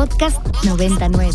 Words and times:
Podcast 0.00 0.40
99. 0.64 1.30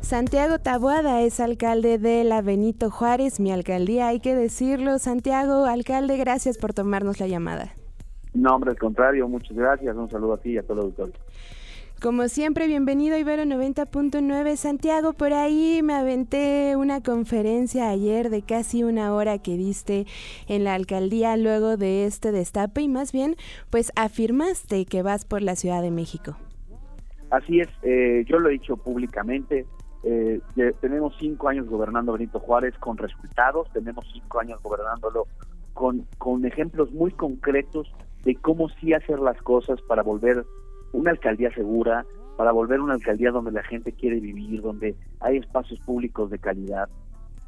Santiago 0.00 0.58
Tabuada 0.58 1.22
es 1.22 1.38
alcalde 1.38 1.98
de 1.98 2.24
la 2.24 2.42
Benito 2.42 2.90
Juárez, 2.90 3.38
mi 3.38 3.52
alcaldía, 3.52 4.08
hay 4.08 4.18
que 4.18 4.34
decirlo. 4.34 4.98
Santiago, 4.98 5.66
alcalde, 5.66 6.16
gracias 6.16 6.58
por 6.58 6.74
tomarnos 6.74 7.20
la 7.20 7.28
llamada. 7.28 7.72
No, 8.34 8.56
hombre, 8.56 8.70
al 8.70 8.78
contrario, 8.78 9.28
muchas 9.28 9.56
gracias. 9.56 9.94
Un 9.94 10.10
saludo 10.10 10.34
a 10.34 10.38
ti 10.38 10.54
y 10.54 10.58
a 10.58 10.64
todo 10.64 10.72
el 10.72 10.80
auditorio. 10.86 11.14
Como 12.00 12.28
siempre, 12.28 12.66
bienvenido 12.66 13.14
a 13.14 13.18
Ibero 13.18 13.42
90.9 13.42 14.56
Santiago. 14.56 15.12
Por 15.12 15.34
ahí 15.34 15.82
me 15.82 15.92
aventé 15.92 16.74
una 16.76 17.02
conferencia 17.02 17.90
ayer 17.90 18.30
de 18.30 18.40
casi 18.40 18.82
una 18.84 19.12
hora 19.12 19.36
que 19.36 19.58
diste 19.58 20.06
en 20.48 20.64
la 20.64 20.72
alcaldía 20.72 21.36
luego 21.36 21.76
de 21.76 22.06
este 22.06 22.32
destape 22.32 22.80
y 22.80 22.88
más 22.88 23.12
bien, 23.12 23.36
pues 23.68 23.92
afirmaste 23.96 24.86
que 24.86 25.02
vas 25.02 25.26
por 25.26 25.42
la 25.42 25.56
Ciudad 25.56 25.82
de 25.82 25.90
México. 25.90 26.38
Así 27.28 27.60
es, 27.60 27.68
eh, 27.82 28.24
yo 28.26 28.38
lo 28.38 28.48
he 28.48 28.52
dicho 28.52 28.78
públicamente. 28.78 29.66
Eh, 30.02 30.40
tenemos 30.80 31.14
cinco 31.20 31.50
años 31.50 31.68
gobernando 31.68 32.14
Benito 32.14 32.40
Juárez 32.40 32.78
con 32.78 32.96
resultados, 32.96 33.70
tenemos 33.74 34.06
cinco 34.10 34.40
años 34.40 34.62
gobernándolo 34.62 35.26
con, 35.74 36.06
con 36.16 36.46
ejemplos 36.46 36.90
muy 36.92 37.10
concretos 37.10 37.92
de 38.24 38.36
cómo 38.36 38.70
sí 38.80 38.94
hacer 38.94 39.18
las 39.18 39.36
cosas 39.42 39.82
para 39.82 40.02
volver 40.02 40.46
una 40.92 41.10
alcaldía 41.10 41.52
segura, 41.54 42.04
para 42.36 42.52
volver 42.52 42.80
una 42.80 42.94
alcaldía 42.94 43.30
donde 43.30 43.52
la 43.52 43.62
gente 43.62 43.92
quiere 43.92 44.18
vivir, 44.18 44.62
donde 44.62 44.94
hay 45.20 45.36
espacios 45.36 45.78
públicos 45.80 46.30
de 46.30 46.38
calidad. 46.38 46.88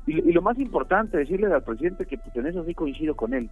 Y, 0.07 0.33
lo 0.33 0.43
más 0.43 0.59
importante, 0.59 1.17
decirle 1.17 1.47
al 1.47 1.63
presidente 1.63 2.07
que 2.07 2.19
pues, 2.19 2.35
en 2.37 2.47
eso 2.47 2.65
sí 2.65 2.75
coincido 2.75 3.15
con 3.15 3.35
él, 3.35 3.49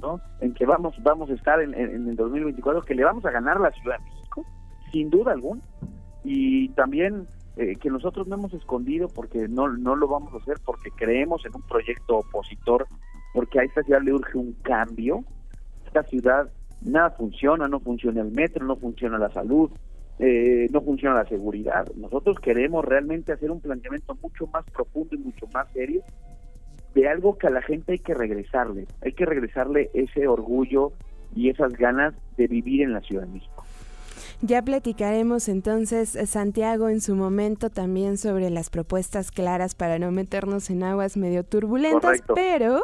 ¿no? 0.00 0.20
En 0.40 0.54
que 0.54 0.64
vamos 0.66 0.94
vamos 1.02 1.30
a 1.30 1.34
estar 1.34 1.60
en, 1.60 1.74
en, 1.74 2.08
el 2.08 2.16
2024, 2.16 2.82
que 2.82 2.94
le 2.94 3.04
vamos 3.04 3.24
a 3.26 3.30
ganar 3.30 3.60
la 3.60 3.70
Ciudad 3.72 3.98
de 3.98 4.04
México, 4.04 4.44
sin 4.90 5.10
duda 5.10 5.32
alguna. 5.32 5.60
Y 6.24 6.70
también 6.70 7.26
eh, 7.56 7.76
que 7.76 7.90
nosotros 7.90 8.26
no 8.28 8.36
hemos 8.36 8.54
escondido 8.54 9.08
porque 9.08 9.46
no, 9.46 9.68
no 9.68 9.94
lo 9.94 10.08
vamos 10.08 10.32
a 10.32 10.38
hacer, 10.38 10.56
porque 10.64 10.90
creemos 10.96 11.44
en 11.44 11.54
un 11.54 11.62
proyecto 11.62 12.18
opositor, 12.18 12.86
porque 13.34 13.60
a 13.60 13.64
esta 13.64 13.82
ciudad 13.82 14.00
le 14.02 14.14
urge 14.14 14.38
un 14.38 14.54
cambio. 14.62 15.24
Esta 15.86 16.02
ciudad 16.04 16.50
nada 16.84 17.10
funciona, 17.10 17.68
no 17.68 17.80
funciona 17.80 18.20
el 18.20 18.32
metro, 18.32 18.64
no 18.66 18.76
funciona 18.76 19.18
la 19.18 19.30
salud, 19.30 19.70
eh, 20.18 20.66
no 20.70 20.80
funciona 20.80 21.16
la 21.16 21.26
seguridad. 21.26 21.86
Nosotros 21.96 22.38
queremos 22.38 22.84
realmente 22.84 23.32
hacer 23.32 23.50
un 23.50 23.60
planteamiento 23.60 24.16
mucho 24.22 24.46
más 24.48 24.64
profundo 24.70 25.14
y 25.14 25.18
mucho 25.18 25.46
más 25.52 25.68
serio 25.72 26.02
de 26.94 27.08
algo 27.08 27.38
que 27.38 27.46
a 27.46 27.50
la 27.50 27.62
gente 27.62 27.92
hay 27.92 27.98
que 27.98 28.14
regresarle, 28.14 28.86
hay 29.00 29.12
que 29.12 29.24
regresarle 29.24 29.90
ese 29.94 30.26
orgullo 30.26 30.92
y 31.34 31.48
esas 31.48 31.72
ganas 31.72 32.14
de 32.36 32.46
vivir 32.46 32.82
en 32.82 32.92
la 32.92 33.00
Ciudad 33.00 33.22
de 33.22 33.32
México. 33.32 33.64
Ya 34.44 34.60
platicaremos 34.60 35.48
entonces, 35.48 36.16
eh, 36.16 36.26
Santiago, 36.26 36.88
en 36.88 37.00
su 37.00 37.14
momento 37.14 37.70
también 37.70 38.18
sobre 38.18 38.50
las 38.50 38.70
propuestas 38.70 39.30
claras 39.30 39.76
para 39.76 40.00
no 40.00 40.10
meternos 40.10 40.68
en 40.68 40.82
aguas 40.82 41.16
medio 41.16 41.44
turbulentas, 41.44 42.24
pero 42.34 42.82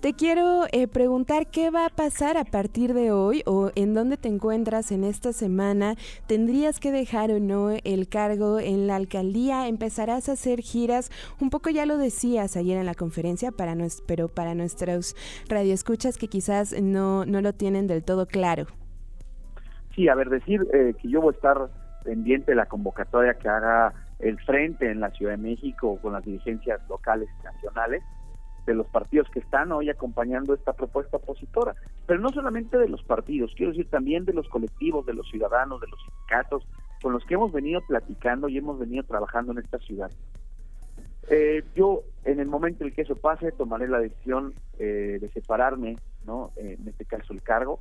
te 0.00 0.14
quiero 0.14 0.64
eh, 0.72 0.88
preguntar 0.88 1.46
qué 1.52 1.70
va 1.70 1.86
a 1.86 1.88
pasar 1.88 2.36
a 2.36 2.44
partir 2.44 2.94
de 2.94 3.12
hoy 3.12 3.44
o 3.46 3.70
en 3.76 3.94
dónde 3.94 4.16
te 4.16 4.26
encuentras 4.26 4.90
en 4.90 5.04
esta 5.04 5.32
semana. 5.32 5.94
¿Tendrías 6.26 6.80
que 6.80 6.90
dejar 6.90 7.30
o 7.30 7.38
no 7.38 7.70
el 7.70 8.08
cargo 8.08 8.58
en 8.58 8.88
la 8.88 8.96
alcaldía? 8.96 9.68
¿Empezarás 9.68 10.28
a 10.28 10.32
hacer 10.32 10.62
giras? 10.62 11.12
Un 11.40 11.50
poco 11.50 11.70
ya 11.70 11.86
lo 11.86 11.96
decías 11.96 12.56
ayer 12.56 12.76
en 12.76 12.86
la 12.86 12.96
conferencia, 12.96 13.52
para 13.52 13.76
pero 14.04 14.26
para 14.26 14.56
nuestros 14.56 15.14
radioescuchas 15.48 16.18
que 16.18 16.26
quizás 16.26 16.72
no, 16.82 17.24
no 17.24 17.40
lo 17.40 17.52
tienen 17.52 17.86
del 17.86 18.02
todo 18.02 18.26
claro. 18.26 18.66
Sí, 19.98 20.06
a 20.06 20.14
ver, 20.14 20.30
decir 20.30 20.64
eh, 20.72 20.94
que 21.02 21.08
yo 21.08 21.20
voy 21.20 21.32
a 21.32 21.34
estar 21.34 21.70
pendiente 22.04 22.52
de 22.52 22.54
la 22.54 22.66
convocatoria 22.66 23.34
que 23.34 23.48
haga 23.48 23.92
el 24.20 24.38
frente 24.42 24.88
en 24.88 25.00
la 25.00 25.10
Ciudad 25.10 25.32
de 25.32 25.38
México 25.38 25.98
con 26.00 26.12
las 26.12 26.24
dirigencias 26.24 26.80
locales 26.88 27.28
y 27.40 27.42
nacionales 27.42 28.04
de 28.64 28.74
los 28.74 28.86
partidos 28.86 29.28
que 29.30 29.40
están 29.40 29.72
hoy 29.72 29.90
acompañando 29.90 30.54
esta 30.54 30.72
propuesta 30.72 31.16
opositora, 31.16 31.74
pero 32.06 32.20
no 32.20 32.28
solamente 32.28 32.78
de 32.78 32.88
los 32.88 33.02
partidos, 33.02 33.52
quiero 33.56 33.72
decir 33.72 33.90
también 33.90 34.24
de 34.24 34.34
los 34.34 34.48
colectivos, 34.48 35.04
de 35.04 35.14
los 35.14 35.28
ciudadanos, 35.30 35.80
de 35.80 35.88
los 35.88 36.00
sindicatos, 36.00 36.64
con 37.02 37.12
los 37.12 37.24
que 37.24 37.34
hemos 37.34 37.50
venido 37.50 37.80
platicando 37.80 38.48
y 38.48 38.56
hemos 38.56 38.78
venido 38.78 39.02
trabajando 39.02 39.50
en 39.50 39.58
esta 39.58 39.80
ciudad. 39.80 40.12
Eh, 41.28 41.64
yo, 41.74 42.04
en 42.22 42.38
el 42.38 42.46
momento 42.46 42.84
en 42.84 42.92
que 42.92 43.02
eso 43.02 43.16
pase, 43.16 43.50
tomaré 43.50 43.88
la 43.88 43.98
decisión 43.98 44.54
eh, 44.78 45.18
de 45.20 45.28
separarme, 45.30 45.96
¿no? 46.24 46.52
en 46.54 46.86
este 46.86 47.04
caso 47.04 47.32
el 47.32 47.42
cargo, 47.42 47.80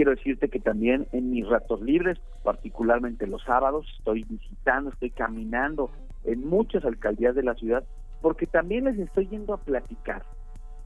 quiero 0.00 0.12
decirte 0.12 0.48
que 0.48 0.60
también 0.60 1.06
en 1.12 1.30
mis 1.30 1.46
ratos 1.46 1.82
libres, 1.82 2.18
particularmente 2.42 3.26
los 3.26 3.44
sábados, 3.44 3.86
estoy 3.98 4.24
visitando, 4.24 4.88
estoy 4.88 5.10
caminando 5.10 5.90
en 6.24 6.42
muchas 6.48 6.86
alcaldías 6.86 7.34
de 7.34 7.42
la 7.42 7.54
ciudad, 7.54 7.84
porque 8.22 8.46
también 8.46 8.84
les 8.84 8.98
estoy 8.98 9.28
yendo 9.28 9.52
a 9.52 9.58
platicar 9.58 10.22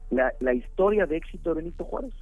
la, 0.09 0.33
la 0.41 0.53
historia 0.53 1.05
de 1.05 1.15
éxito 1.15 1.51
de 1.51 1.61
Benito 1.61 1.85
Juárez, 1.85 2.13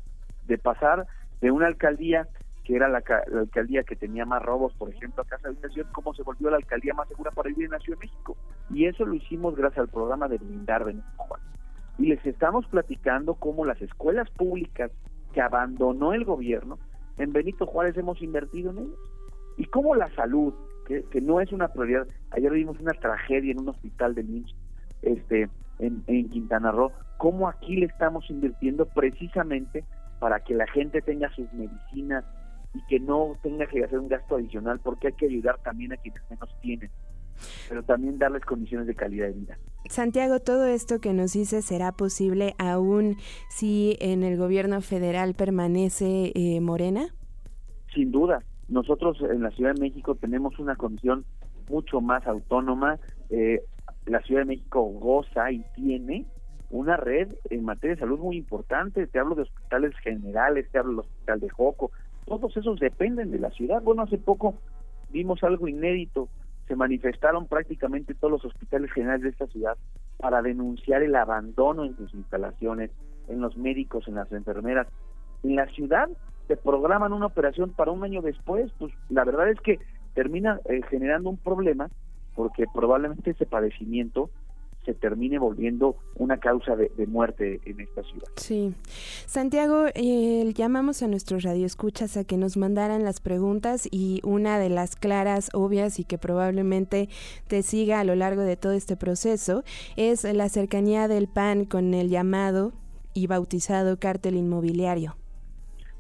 de 0.46 0.60
pasar 0.60 1.08
de 1.42 1.50
una 1.50 1.66
alcaldía 1.66 2.28
que 2.64 2.76
era 2.76 2.88
la, 2.88 3.02
alcaldía 3.40 3.82
que 3.82 3.96
tenía 3.96 4.28
más 4.28 4.44
robos, 4.44 4.72
por 4.76 4.94
ejemplo, 4.94 5.24
a 5.24 5.26
casa 5.26 5.48
de 5.48 5.56
habitación, 5.56 5.88
cómo 5.94 6.14
se 6.14 6.22
volvió 6.22 6.52
la 6.52 6.58
alcaldía 6.58 6.94
más 6.94 7.08
segura 7.08 7.32
para 7.32 7.50
vivir 7.50 7.66
en 7.66 7.72
la 7.72 7.80
Ciudad 7.80 7.98
de 7.98 8.06
México. 8.06 8.38
Y 8.70 8.86
eso 8.86 9.04
lo 9.04 9.16
hicimos 9.16 9.56
gracias 9.56 9.80
al 9.80 9.90
programa 9.90 10.28
de 10.28 10.38
blindar 10.38 10.86
Benito 10.86 11.08
Juárez. 11.18 11.48
Y 11.98 12.06
les 12.06 12.24
estamos 12.24 12.68
platicando 12.68 13.34
cómo 13.34 13.66
las 13.66 13.82
escuelas 13.82 14.30
públicas 14.30 14.92
que 15.34 15.42
abandonó 15.42 16.14
el 16.14 16.24
gobierno, 16.24 16.80
en 17.18 17.34
Benito 17.34 17.66
Juárez 17.66 17.98
hemos 17.98 18.22
invertido 18.22 18.72
en 18.72 18.80
ellos. 18.80 19.00
Y 19.58 19.66
como 19.66 19.96
la 19.96 20.14
salud, 20.16 20.54
que, 20.88 21.04
no 21.22 21.40
es 21.42 21.52
una 21.52 21.68
prioridad, 21.68 22.08
ayer 22.32 22.52
vimos 22.52 22.80
una 22.80 22.94
tragedia 22.94 23.52
en 23.52 23.60
un 23.60 23.70
hospital 23.70 24.16
de 24.16 24.24
Lynch, 24.24 24.56
este, 25.02 25.50
en, 25.80 26.04
en 26.08 26.30
Quintana 26.30 26.72
Roo, 26.72 26.92
cómo 27.18 27.48
aquí 27.48 27.76
le 27.76 27.88
estamos 27.88 28.30
invirtiendo 28.30 28.86
precisamente 28.86 29.84
para 30.20 30.40
que 30.40 30.54
la 30.54 30.68
gente 30.68 31.02
tenga 31.02 31.30
sus 31.36 31.52
medicinas 31.54 32.24
y 32.74 32.82
que 32.88 33.00
no 33.00 33.38
tenga 33.44 33.66
que 33.68 33.84
hacer 33.84 34.00
un 34.00 34.08
gasto 34.08 34.36
adicional, 34.36 34.80
porque 34.80 35.08
hay 35.08 35.14
que 35.14 35.26
ayudar 35.26 35.60
también 35.64 35.94
a 35.94 35.98
quienes 35.98 36.22
menos 36.30 36.50
tienen 36.62 36.90
pero 37.70 37.84
también 37.84 38.18
darles 38.18 38.44
condiciones 38.46 38.88
de 38.88 38.96
calidad 38.96 39.28
de 39.28 39.34
vida. 39.34 39.58
Santiago, 39.90 40.40
todo 40.40 40.66
esto 40.66 41.00
que 41.00 41.14
nos 41.14 41.34
dice 41.34 41.62
será 41.62 41.92
posible 41.92 42.56
aún 42.58 43.18
si 43.50 43.98
en 44.00 44.24
el 44.24 44.38
gobierno 44.38 44.82
federal 44.82 45.34
permanece 45.34 46.32
eh, 46.36 46.62
Morena? 46.62 47.08
Sin 47.94 48.12
duda. 48.12 48.40
Nosotros 48.70 49.18
en 49.22 49.44
la 49.44 49.52
Ciudad 49.52 49.74
de 49.74 49.82
México 49.82 50.16
tenemos 50.16 50.58
una 50.58 50.76
condición 50.76 51.26
mucho 51.70 52.02
más 52.02 52.26
autónoma. 52.26 52.98
Eh, 53.30 53.62
la 54.06 54.22
Ciudad 54.22 54.42
de 54.42 54.46
México 54.46 54.82
goza 54.84 55.52
y 55.52 55.64
tiene 55.76 56.26
una 56.70 56.98
red 56.98 57.34
en 57.50 57.66
materia 57.66 57.96
de 57.96 58.00
salud 58.00 58.20
muy 58.20 58.38
importante. 58.38 59.06
Te 59.06 59.20
hablo 59.20 59.36
de 59.36 59.44
hospitales 59.44 59.96
generales, 59.98 60.68
te 60.72 60.80
hablo 60.80 60.92
del 60.92 61.00
hospital 61.02 61.40
de 61.42 61.50
Joco. 61.50 61.92
Todos 62.26 62.56
esos 62.56 62.80
dependen 62.80 63.32
de 63.32 63.40
la 63.40 63.52
ciudad. 63.52 63.82
Bueno, 63.82 64.04
hace 64.04 64.18
poco 64.18 64.56
vimos 65.12 65.44
algo 65.44 65.68
inédito 65.68 66.30
se 66.68 66.76
manifestaron 66.76 67.48
prácticamente 67.48 68.14
todos 68.14 68.32
los 68.32 68.46
hospitales 68.46 68.92
generales 68.92 69.24
de 69.24 69.30
esta 69.30 69.48
ciudad 69.48 69.78
para 70.18 70.42
denunciar 70.42 71.04
el 71.04 71.16
abandono 71.16 71.84
en 71.84 71.96
sus 71.98 72.14
instalaciones, 72.14 72.92
en 73.28 73.42
los 73.42 73.58
médicos, 73.58 74.08
en 74.08 74.16
las 74.16 74.32
enfermeras. 74.32 74.88
En 75.44 75.56
la 75.56 75.68
ciudad 75.68 76.10
se 76.48 76.58
programan 76.58 77.14
una 77.14 77.26
operación 77.26 77.72
para 77.72 77.92
un 77.92 78.04
año 78.04 78.22
después, 78.22 78.72
pues 78.80 78.94
la 79.10 79.24
verdad 79.24 79.50
es 79.50 79.60
que 79.60 79.80
termina 80.14 80.60
eh, 80.66 80.82
generando 80.90 81.30
un 81.30 81.38
problema 81.38 81.90
porque 82.36 82.66
probablemente 82.74 83.32
ese 83.32 83.46
padecimiento 83.46 84.30
se 84.86 84.94
termine 84.94 85.40
volviendo 85.40 85.96
una 86.16 86.38
causa 86.38 86.76
de, 86.76 86.92
muerte 87.08 87.62
en 87.66 87.80
esta 87.80 88.04
ciudad. 88.04 88.28
Sí. 88.38 88.74
Santiago, 89.26 89.86
eh, 89.94 90.52
llamamos 90.56 91.04
a 91.04 91.08
nuestros 91.08 91.44
radioescuchas 91.44 92.18
a 92.18 92.24
que 92.24 92.38
nos 92.38 92.58
mandaran 92.58 93.04
las 93.04 93.20
preguntas 93.20 93.88
y 93.92 94.22
una 94.24 94.60
de 94.60 94.70
las 94.70 94.96
claras, 94.96 95.50
obvias 95.54 96.00
y 96.00 96.06
que 96.06 96.18
probablemente 96.18 97.10
te 97.48 97.62
siga 97.62 98.00
a 98.00 98.04
lo 98.04 98.16
largo 98.16 98.42
de 98.42 98.58
todo 98.58 98.74
este 98.74 98.96
proceso 98.96 99.64
es 99.96 100.24
la 100.24 100.50
cercanía 100.50 101.08
del 101.08 101.28
PAN 101.28 101.66
con 101.66 101.94
el 101.94 102.10
llamado 102.10 102.74
y 103.14 103.28
bautizado 103.28 103.98
cártel 104.00 104.36
inmobiliario. 104.36 105.16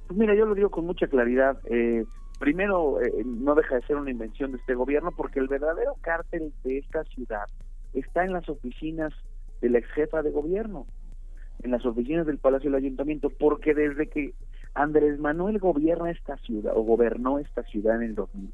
Pues 0.07 0.17
mira, 0.17 0.35
yo 0.35 0.45
lo 0.45 0.55
digo 0.55 0.69
con 0.69 0.85
mucha 0.85 1.07
claridad. 1.07 1.57
Eh, 1.65 2.05
primero, 2.39 3.01
eh, 3.01 3.23
no 3.25 3.55
deja 3.55 3.75
de 3.75 3.81
ser 3.83 3.95
una 3.95 4.11
invención 4.11 4.51
de 4.51 4.57
este 4.57 4.75
gobierno 4.75 5.11
porque 5.15 5.39
el 5.39 5.47
verdadero 5.47 5.95
cártel 6.01 6.51
de 6.63 6.79
esta 6.79 7.03
ciudad 7.05 7.45
está 7.93 8.25
en 8.25 8.33
las 8.33 8.47
oficinas 8.49 9.13
de 9.61 9.69
la 9.69 9.79
ex 9.79 9.87
jefa 9.91 10.21
de 10.21 10.31
gobierno, 10.31 10.85
en 11.61 11.71
las 11.71 11.85
oficinas 11.85 12.25
del 12.25 12.37
Palacio 12.37 12.69
del 12.69 12.79
Ayuntamiento, 12.79 13.29
porque 13.29 13.73
desde 13.73 14.07
que 14.09 14.33
Andrés 14.73 15.19
Manuel 15.19 15.59
gobierna 15.59 16.11
esta 16.11 16.37
ciudad 16.37 16.73
o 16.75 16.81
gobernó 16.81 17.39
esta 17.39 17.63
ciudad 17.63 17.95
en 17.97 18.09
el 18.09 18.15
2000, 18.15 18.51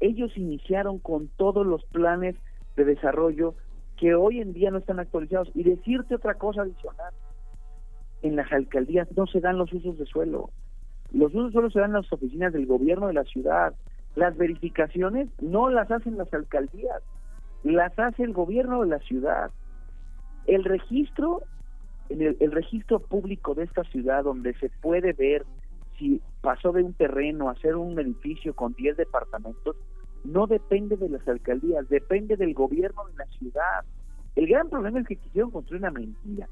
ellos 0.00 0.36
iniciaron 0.36 0.98
con 0.98 1.28
todos 1.28 1.66
los 1.66 1.84
planes 1.86 2.36
de 2.76 2.84
desarrollo 2.84 3.54
que 3.98 4.14
hoy 4.14 4.40
en 4.40 4.52
día 4.52 4.70
no 4.70 4.78
están 4.78 5.00
actualizados. 5.00 5.50
Y 5.54 5.64
decirte 5.64 6.14
otra 6.14 6.34
cosa 6.34 6.62
adicional, 6.62 7.12
en 8.22 8.36
las 8.36 8.50
alcaldías 8.52 9.08
no 9.16 9.26
se 9.26 9.40
dan 9.40 9.58
los 9.58 9.72
usos 9.72 9.98
de 9.98 10.06
suelo. 10.06 10.50
Los 11.12 11.34
usos 11.34 11.52
solo 11.52 11.70
se 11.70 11.80
dan 11.80 11.90
en 11.90 12.02
las 12.02 12.12
oficinas 12.12 12.52
del 12.52 12.66
gobierno 12.66 13.08
de 13.08 13.14
la 13.14 13.24
ciudad. 13.24 13.74
Las 14.14 14.36
verificaciones 14.36 15.28
no 15.40 15.68
las 15.68 15.90
hacen 15.90 16.16
las 16.16 16.32
alcaldías, 16.32 17.02
las 17.62 17.98
hace 17.98 18.22
el 18.22 18.32
gobierno 18.32 18.82
de 18.82 18.88
la 18.88 18.98
ciudad. 19.00 19.50
El 20.46 20.64
registro, 20.64 21.42
el, 22.08 22.36
el 22.40 22.52
registro 22.52 23.00
público 23.00 23.54
de 23.54 23.64
esta 23.64 23.84
ciudad 23.84 24.24
donde 24.24 24.54
se 24.54 24.70
puede 24.80 25.12
ver 25.12 25.44
si 25.98 26.22
pasó 26.40 26.72
de 26.72 26.82
un 26.82 26.94
terreno 26.94 27.50
a 27.50 27.56
ser 27.56 27.76
un 27.76 27.98
edificio 27.98 28.54
con 28.54 28.72
10 28.74 28.96
departamentos, 28.96 29.76
no 30.24 30.46
depende 30.46 30.96
de 30.96 31.08
las 31.08 31.26
alcaldías, 31.26 31.88
depende 31.88 32.36
del 32.36 32.54
gobierno 32.54 33.04
de 33.06 33.16
la 33.16 33.26
ciudad. 33.38 33.84
El 34.36 34.46
gran 34.46 34.68
problema 34.68 35.00
es 35.00 35.06
que 35.06 35.16
quisieron 35.16 35.50
construir 35.50 35.82
una 35.82 35.90
mentira 35.90 36.48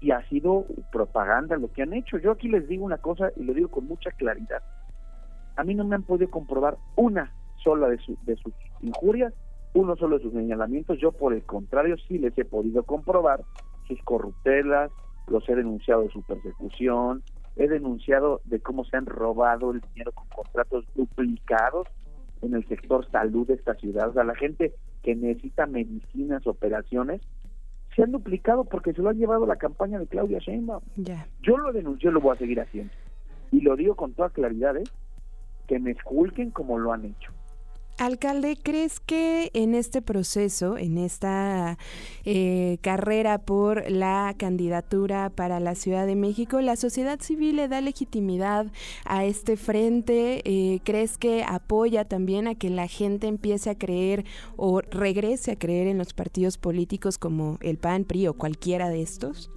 y 0.00 0.10
ha 0.12 0.26
sido 0.28 0.66
propaganda 0.92 1.56
lo 1.56 1.72
que 1.72 1.82
han 1.82 1.92
hecho. 1.92 2.18
Yo 2.18 2.32
aquí 2.32 2.48
les 2.48 2.68
digo 2.68 2.84
una 2.84 2.98
cosa 2.98 3.30
y 3.36 3.44
lo 3.44 3.52
digo 3.52 3.68
con 3.68 3.86
mucha 3.86 4.10
claridad. 4.12 4.62
A 5.56 5.64
mí 5.64 5.74
no 5.74 5.84
me 5.84 5.96
han 5.96 6.04
podido 6.04 6.30
comprobar 6.30 6.78
una 6.96 7.32
sola 7.62 7.88
de, 7.88 7.98
de 8.22 8.36
sus 8.36 8.52
injurias, 8.80 9.34
uno 9.74 9.96
solo 9.96 10.18
de 10.18 10.24
sus 10.24 10.32
señalamientos. 10.32 10.98
Yo, 10.98 11.12
por 11.12 11.32
el 11.32 11.42
contrario, 11.42 11.96
sí 12.08 12.18
les 12.18 12.36
he 12.38 12.44
podido 12.44 12.82
comprobar 12.82 13.42
sus 13.86 14.02
corruptelas, 14.02 14.90
los 15.26 15.48
he 15.48 15.54
denunciado 15.54 16.02
de 16.02 16.10
su 16.10 16.22
persecución, 16.22 17.22
he 17.56 17.68
denunciado 17.68 18.40
de 18.44 18.60
cómo 18.60 18.84
se 18.84 18.96
han 18.96 19.06
robado 19.06 19.72
el 19.72 19.80
dinero 19.92 20.12
con 20.12 20.28
contratos 20.28 20.84
duplicados 20.94 21.88
en 22.42 22.54
el 22.54 22.66
sector 22.68 23.08
salud 23.10 23.46
de 23.46 23.54
esta 23.54 23.74
ciudad. 23.74 24.08
O 24.08 24.12
sea, 24.12 24.24
la 24.24 24.34
gente 24.34 24.72
que 25.02 25.14
necesita 25.14 25.66
medicinas, 25.66 26.46
operaciones, 26.46 27.20
se 27.94 28.02
han 28.02 28.12
duplicado 28.12 28.64
porque 28.64 28.92
se 28.92 29.02
lo 29.02 29.08
han 29.08 29.18
llevado 29.18 29.44
la 29.44 29.56
campaña 29.56 29.98
de 29.98 30.06
Claudia 30.06 30.38
Sheinbaum. 30.38 30.82
Yo 31.42 31.58
lo 31.58 31.72
denuncio, 31.72 32.12
lo 32.12 32.20
voy 32.20 32.36
a 32.36 32.38
seguir 32.38 32.60
haciendo. 32.60 32.92
Y 33.50 33.60
lo 33.60 33.74
digo 33.74 33.96
con 33.96 34.12
toda 34.12 34.30
claridad, 34.30 34.76
¿eh? 34.76 34.84
que 35.66 35.78
me 35.78 35.90
esculquen 35.90 36.50
como 36.50 36.78
lo 36.78 36.92
han 36.92 37.04
hecho. 37.04 37.32
Alcalde, 37.98 38.56
¿crees 38.62 39.00
que 39.00 39.50
en 39.54 39.74
este 39.74 40.02
proceso, 40.02 40.78
en 40.78 40.98
esta 40.98 41.78
eh, 42.24 42.78
carrera 42.80 43.38
por 43.38 43.90
la 43.90 44.34
candidatura 44.38 45.30
para 45.30 45.58
la 45.58 45.74
Ciudad 45.74 46.06
de 46.06 46.14
México, 46.14 46.60
la 46.60 46.76
sociedad 46.76 47.18
civil 47.18 47.56
le 47.56 47.66
da 47.66 47.80
legitimidad 47.80 48.66
a 49.04 49.24
este 49.24 49.56
frente? 49.56 50.42
Eh, 50.44 50.78
¿Crees 50.84 51.18
que 51.18 51.42
apoya 51.42 52.04
también 52.04 52.46
a 52.46 52.54
que 52.54 52.70
la 52.70 52.86
gente 52.86 53.26
empiece 53.26 53.70
a 53.70 53.76
creer 53.76 54.24
o 54.56 54.80
regrese 54.80 55.50
a 55.50 55.58
creer 55.58 55.88
en 55.88 55.98
los 55.98 56.14
partidos 56.14 56.56
políticos 56.56 57.18
como 57.18 57.58
el 57.62 57.78
PAN, 57.78 58.04
PRI 58.04 58.28
o 58.28 58.34
cualquiera 58.34 58.90
de 58.90 59.02
estos? 59.02 59.50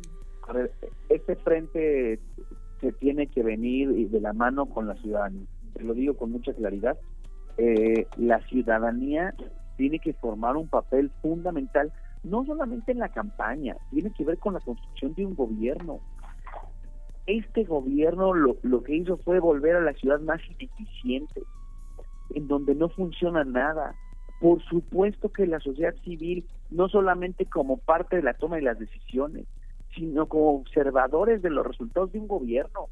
A 0.48 0.54
ver, 0.54 0.72
este 1.10 1.36
frente 1.36 2.20
se 2.80 2.92
tiene 2.94 3.28
que 3.28 3.44
venir 3.44 4.10
de 4.10 4.20
la 4.20 4.34
mano 4.34 4.66
con 4.66 4.88
la 4.88 4.96
ciudadanía. 4.96 5.46
Te 5.76 5.84
lo 5.84 5.94
digo 5.94 6.18
con 6.18 6.32
mucha 6.32 6.54
claridad 6.54 6.98
eh, 7.64 8.08
la 8.18 8.40
ciudadanía 8.48 9.36
tiene 9.78 10.00
que 10.00 10.14
formar 10.14 10.58
un 10.58 10.68
papel 10.68 11.12
fundamental, 11.22 11.92
no 12.24 12.44
solamente 12.44 12.92
en 12.92 12.98
la 12.98 13.10
campaña, 13.10 13.78
tiene 13.92 14.12
que 14.12 14.26
ver 14.26 14.40
con 14.40 14.56
la 14.56 14.60
construcción 14.62 15.14
de 15.14 15.28
un 15.28 15.36
gobierno. 15.36 16.00
Este 17.28 17.64
gobierno 17.64 18.34
lo, 18.34 18.58
lo 18.64 18.82
que 18.82 18.96
hizo 18.96 19.18
fue 19.18 19.40
volver 19.40 19.76
a 19.76 19.82
la 19.82 19.94
ciudad 19.94 20.20
más 20.22 20.42
ineficiente, 20.50 21.44
en 22.34 22.48
donde 22.48 22.74
no 22.74 22.90
funciona 22.90 23.44
nada. 23.44 23.94
Por 24.40 24.64
supuesto 24.64 25.30
que 25.30 25.46
la 25.46 25.60
sociedad 25.60 25.94
civil, 26.04 26.44
no 26.72 26.90
solamente 26.90 27.46
como 27.46 27.78
parte 27.78 28.16
de 28.16 28.24
la 28.24 28.34
toma 28.34 28.56
de 28.56 28.64
las 28.64 28.80
decisiones, 28.80 29.46
sino 29.94 30.26
como 30.26 30.56
observadores 30.56 31.44
de 31.44 31.52
los 31.52 31.68
resultados 31.68 32.12
de 32.12 32.18
un 32.18 32.28
gobierno. 32.28 32.88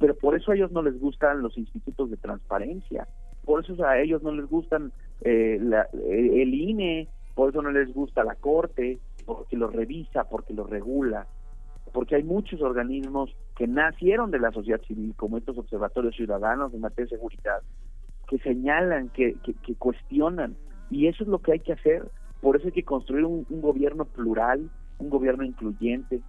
Pero 0.00 0.16
por 0.16 0.34
eso 0.34 0.50
a 0.50 0.56
ellos 0.56 0.72
no 0.72 0.82
les 0.82 0.98
gustan 0.98 1.42
los 1.42 1.56
institutos 1.56 2.10
de 2.10 2.16
transparencia, 2.16 3.06
por 3.50 3.64
eso 3.64 3.84
a 3.84 3.98
ellos 3.98 4.22
no 4.22 4.30
les 4.30 4.48
gustan 4.48 4.92
eh, 5.22 5.58
eh, 5.60 6.42
el 6.42 6.54
INE, 6.54 7.08
por 7.34 7.50
eso 7.50 7.60
no 7.60 7.72
les 7.72 7.92
gusta 7.92 8.22
la 8.22 8.36
Corte, 8.36 9.00
porque 9.26 9.56
lo 9.56 9.66
revisa, 9.66 10.22
porque 10.22 10.54
lo 10.54 10.68
regula, 10.68 11.26
porque 11.92 12.14
hay 12.14 12.22
muchos 12.22 12.62
organismos 12.62 13.34
que 13.56 13.66
nacieron 13.66 14.30
de 14.30 14.38
la 14.38 14.52
sociedad 14.52 14.80
civil, 14.82 15.14
como 15.16 15.36
estos 15.36 15.58
observatorios 15.58 16.14
ciudadanos 16.14 16.70
de 16.70 16.78
materia 16.78 17.06
de 17.06 17.16
seguridad, 17.16 17.58
que 18.28 18.38
señalan, 18.38 19.08
que, 19.08 19.34
que, 19.42 19.74
cuestionan, 19.74 20.54
y 20.88 21.08
eso 21.08 21.24
es 21.24 21.28
lo 21.28 21.40
que 21.40 21.50
hay 21.50 21.58
que 21.58 21.72
hacer. 21.72 22.08
Por 22.40 22.54
eso 22.54 22.66
hay 22.66 22.72
que 22.72 22.84
construir 22.84 23.24
un 23.24 23.60
gobierno 23.60 24.04
plural, 24.04 24.70
un 25.00 25.10
gobierno 25.10 25.42
incluyente, 25.42 26.20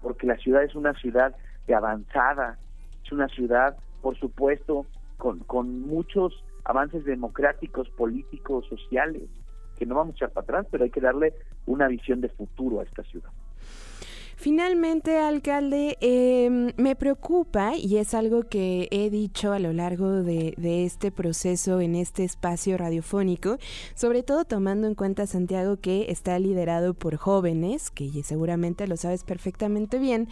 porque 0.00 0.28
la 0.28 0.36
ciudad 0.36 0.62
es 0.62 0.76
una 0.76 0.94
ciudad 0.94 1.34
de 1.66 1.74
avanzada, 1.74 2.58
es 3.04 3.10
una 3.10 3.26
ciudad, 3.26 3.76
por 4.02 4.16
supuesto, 4.16 4.86
con, 5.16 5.40
con 5.40 5.80
muchos 5.80 6.44
avances 6.64 7.04
democráticos, 7.04 7.88
políticos, 7.90 8.66
sociales, 8.68 9.28
que 9.76 9.86
no 9.86 9.94
vamos 9.94 10.14
a 10.14 10.16
echar 10.16 10.30
para 10.30 10.44
atrás, 10.44 10.66
pero 10.70 10.84
hay 10.84 10.90
que 10.90 11.00
darle 11.00 11.34
una 11.66 11.88
visión 11.88 12.20
de 12.20 12.28
futuro 12.28 12.80
a 12.80 12.84
esta 12.84 13.02
ciudad. 13.04 13.30
Finalmente, 14.44 15.16
alcalde, 15.16 15.96
em, 16.02 16.72
me 16.76 16.96
preocupa 16.96 17.78
y 17.78 17.96
es 17.96 18.12
algo 18.12 18.42
que 18.42 18.88
he 18.90 19.08
dicho 19.08 19.52
a 19.52 19.58
lo 19.58 19.72
largo 19.72 20.22
de, 20.22 20.52
este 20.84 21.10
proceso 21.10 21.80
en 21.80 21.94
este 21.94 22.24
espacio 22.24 22.76
radiofónico, 22.76 23.56
sobre 23.94 24.22
todo 24.22 24.44
tomando 24.44 24.86
en 24.86 24.94
cuenta, 24.94 25.26
Santiago, 25.26 25.78
que 25.78 26.10
está 26.10 26.38
liderado 26.38 26.92
por 26.92 27.16
jóvenes, 27.16 27.90
que 27.90 28.22
seguramente 28.22 28.86
lo 28.86 28.98
sabes 28.98 29.24
perfectamente 29.24 29.98
bien, 29.98 30.28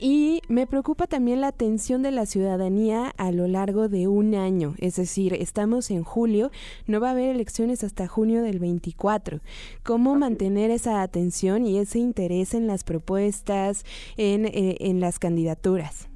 y 0.00 0.40
me 0.48 0.66
preocupa 0.66 1.06
también 1.06 1.42
la 1.42 1.48
atención 1.48 2.00
de 2.00 2.10
la 2.10 2.24
ciudadanía 2.24 3.12
a 3.18 3.32
lo 3.32 3.48
largo 3.48 3.90
de 3.90 4.08
un 4.08 4.34
año, 4.34 4.76
es 4.78 4.96
decir, 4.96 5.34
estamos 5.34 5.90
en 5.90 6.04
julio, 6.04 6.50
no 6.86 7.00
va 7.00 7.08
a 7.08 7.12
haber 7.12 7.28
elecciones 7.28 7.84
hasta 7.84 8.08
junio 8.08 8.42
del 8.42 8.60
24. 8.60 9.40
¿Cómo 9.82 10.14
mantener 10.14 10.70
esa 10.70 11.02
atención 11.02 11.66
y 11.66 11.78
ese 11.78 11.98
interés 11.98 12.54
en 12.54 12.66
las 12.66 12.82
propuestas? 12.82 13.41
Estás 13.42 13.84
eh, 14.16 14.76
en, 14.78 15.00
las 15.00 15.18
candidaturas? 15.18 16.08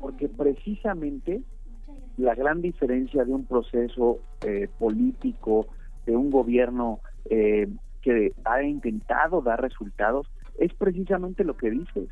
Porque 0.00 0.28
precisamente 0.28 1.42
la 2.16 2.34
gran 2.34 2.62
diferencia 2.62 3.24
de 3.24 3.32
un 3.32 3.44
proceso 3.44 4.18
eh, 4.40 4.68
político, 4.78 5.66
de 6.06 6.16
un 6.16 6.30
gobierno 6.30 7.00
eh, 7.28 7.68
que 8.00 8.32
ha 8.44 8.62
intentado 8.62 9.42
dar 9.42 9.60
resultados, 9.60 10.26
es 10.58 10.72
precisamente 10.74 11.44
lo 11.44 11.56
que 11.56 11.70
dices. 11.70 12.08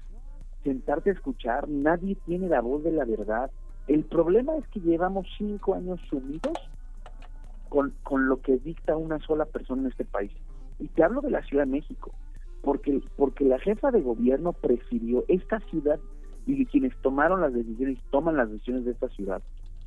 Sentarte 0.63 1.11
a 1.11 1.15
escuchar, 1.15 1.69
nadie 1.69 2.17
tiene 2.27 2.49
la 2.49 2.61
voz 2.61 2.85
de 2.85 2.93
la 2.93 3.05
verdad. 3.05 3.51
El 3.89 4.05
problema 4.05 4.57
es 4.57 4.67
que 4.69 4.81
llevamos 4.81 5.27
cinco 5.39 5.75
años 5.75 6.01
sumidos 6.11 6.59
con, 7.71 7.95
con 8.03 8.29
lo 8.29 8.43
que 8.43 8.59
dicta 8.59 8.97
una 8.97 9.19
sola 9.21 9.47
persona 9.47 9.83
en 9.83 9.89
este 9.89 10.05
país. 10.05 10.33
Y 10.79 10.89
te 10.89 11.03
hablo 11.03 11.23
de 11.23 11.31
la 11.31 11.43
Ciudad 11.45 11.65
de 11.65 11.71
México 11.71 12.13
porque, 12.67 13.01
porque 13.17 13.45
la 13.45 13.61
jefa 13.61 13.93
de 13.93 14.01
gobierno 14.01 14.53
prefirió 14.53 15.25
esta 15.29 15.61
ciudad 15.71 16.01
y 16.47 16.67
quienes 16.67 16.97
tomaron 17.01 17.41
las 17.41 17.55
decisiones, 17.55 17.97
toman 18.11 18.37
las 18.37 18.51
decisiones 18.51 18.85
de 18.85 18.91
esta 18.91 19.09
ciudad, 19.11 19.41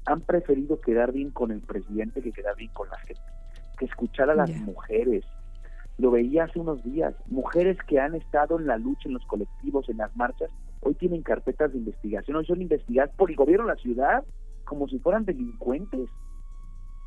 han 0.05 0.21
preferido 0.21 0.79
quedar 0.79 1.11
bien 1.11 1.29
con 1.29 1.51
el 1.51 1.59
presidente 1.59 2.21
que 2.21 2.31
quedar 2.31 2.55
bien 2.55 2.71
con 2.71 2.87
la 2.87 2.97
gente, 2.99 3.21
que 3.77 3.83
escuchar 3.83 4.29
a 4.29 4.35
las 4.35 4.49
mujeres. 4.61 5.25
Lo 5.97 6.09
veía 6.09 6.45
hace 6.45 6.57
unos 6.57 6.81
días, 6.85 7.13
mujeres 7.27 7.77
que 7.85 7.99
han 7.99 8.15
estado 8.15 8.57
en 8.57 8.67
la 8.67 8.77
lucha, 8.77 9.09
en 9.09 9.15
los 9.15 9.25
colectivos, 9.25 9.89
en 9.89 9.97
las 9.97 10.15
marchas, 10.15 10.49
hoy 10.79 10.93
tienen 10.93 11.21
carpetas 11.21 11.73
de 11.73 11.79
investigación, 11.79 12.37
hoy 12.37 12.45
son 12.45 12.61
investigadas 12.61 13.13
por 13.17 13.29
el 13.29 13.35
gobierno 13.35 13.67
de 13.67 13.73
la 13.73 13.81
ciudad 13.81 14.23
como 14.63 14.87
si 14.87 14.99
fueran 14.99 15.25
delincuentes. 15.25 16.09